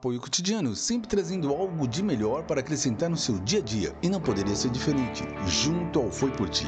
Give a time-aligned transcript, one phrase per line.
[0.00, 4.08] Apoio cotidiano, sempre trazendo algo de melhor para acrescentar no seu dia a dia e
[4.08, 6.64] não poderia ser diferente, junto ao Foi Por Ti.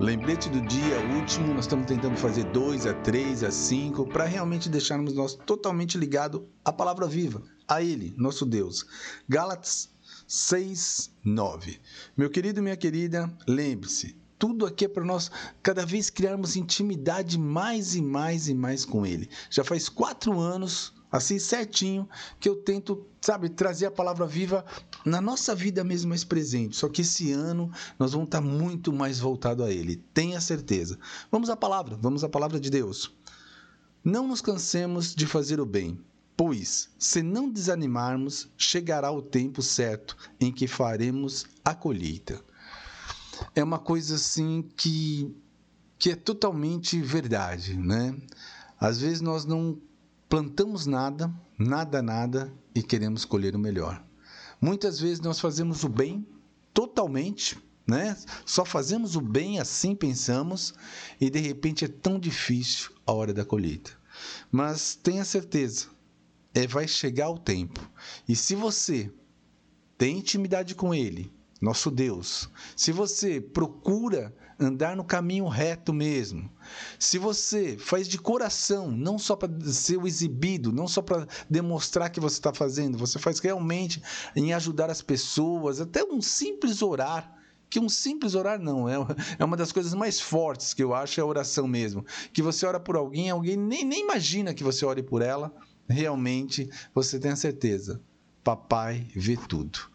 [0.00, 4.68] Lembrete do dia último, nós estamos tentando fazer dois a três a cinco para realmente
[4.68, 8.84] deixarmos nós totalmente ligado à palavra viva, a Ele, nosso Deus.
[9.28, 9.88] Gálatas
[10.26, 11.80] 6, 9.
[12.16, 15.30] Meu querido minha querida, lembre-se, tudo aqui é para nós
[15.62, 19.30] cada vez criarmos intimidade mais e mais e mais com Ele.
[19.48, 22.08] Já faz quatro anos, assim certinho,
[22.40, 24.64] que eu tento, sabe, trazer a palavra viva
[25.04, 26.76] na nossa vida mesmo mais presente.
[26.76, 29.96] Só que esse ano nós vamos estar muito mais voltado a Ele.
[30.12, 30.98] Tenha certeza.
[31.30, 33.14] Vamos à palavra, vamos à palavra de Deus.
[34.02, 35.98] Não nos cansemos de fazer o bem,
[36.36, 42.42] pois, se não desanimarmos, chegará o tempo certo em que faremos a colheita
[43.54, 45.34] é uma coisa assim que,
[45.98, 48.14] que é totalmente verdade, né?
[48.78, 49.78] Às vezes nós não
[50.34, 54.04] plantamos nada, nada, nada e queremos colher o melhor.
[54.60, 56.26] Muitas vezes nós fazemos o bem
[56.72, 58.16] totalmente, né?
[58.44, 60.74] Só fazemos o bem assim pensamos
[61.20, 63.92] e de repente é tão difícil a hora da colheita.
[64.50, 65.86] Mas tenha certeza,
[66.52, 67.88] é vai chegar o tempo.
[68.28, 69.12] E se você
[69.96, 71.32] tem intimidade com ele,
[71.64, 72.48] nosso Deus.
[72.76, 76.48] Se você procura andar no caminho reto mesmo,
[76.98, 82.10] se você faz de coração, não só para ser o exibido, não só para demonstrar
[82.10, 84.00] que você está fazendo, você faz realmente
[84.36, 87.32] em ajudar as pessoas, até um simples orar
[87.70, 88.94] que um simples orar não, é,
[89.36, 92.06] é uma das coisas mais fortes que eu acho, é a oração mesmo.
[92.32, 95.52] Que você ora por alguém, alguém nem, nem imagina que você ore por ela,
[95.88, 98.00] realmente você tem a certeza.
[98.44, 99.93] Papai vê tudo.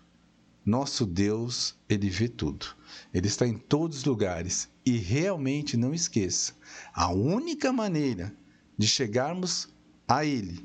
[0.70, 2.68] Nosso Deus, ele vê tudo.
[3.12, 4.70] Ele está em todos os lugares.
[4.86, 6.54] E realmente não esqueça:
[6.94, 8.32] a única maneira
[8.78, 9.68] de chegarmos
[10.08, 10.64] a Ele,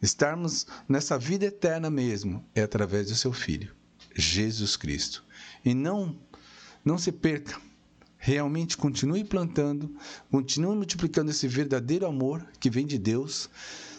[0.00, 3.74] estarmos nessa vida eterna mesmo, é através do seu Filho,
[4.14, 5.22] Jesus Cristo.
[5.62, 6.18] E não,
[6.82, 7.60] não se perca.
[8.16, 9.94] Realmente continue plantando,
[10.30, 13.50] continue multiplicando esse verdadeiro amor que vem de Deus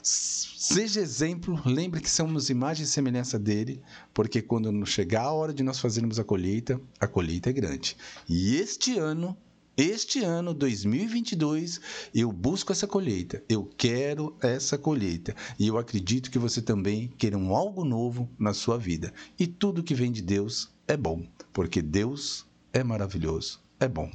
[0.08, 3.82] Seja exemplo, lembre que somos imagem e semelhança dele,
[4.14, 7.98] porque quando chegar a hora de nós fazermos a colheita, a colheita é grande.
[8.28, 9.38] E este ano,
[9.76, 11.82] este ano 2022,
[12.16, 15.36] eu busco essa colheita, eu quero essa colheita.
[15.60, 19.14] E eu acredito que você também queira um algo novo na sua vida.
[19.38, 24.10] E tudo que vem de Deus é bom, porque Deus é maravilhoso, é bom.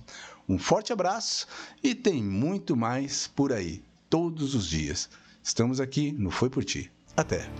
[0.48, 1.46] Um forte abraço
[1.82, 5.10] e tem muito mais por aí, todos os dias.
[5.42, 6.90] Estamos aqui no Foi Por Ti.
[7.16, 7.50] Até!